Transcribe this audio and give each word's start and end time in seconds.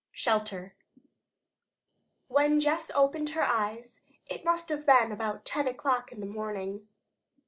SHELTER 0.11 0.73
When 2.27 2.59
Jess 2.59 2.89
opened 2.95 3.29
her 3.29 3.43
eyes 3.43 4.01
it 4.27 4.43
must 4.43 4.69
have 4.69 4.83
been 4.83 5.11
about 5.11 5.45
ten 5.45 5.67
o'clock 5.67 6.11
in 6.11 6.21
the 6.21 6.25
morning. 6.25 6.87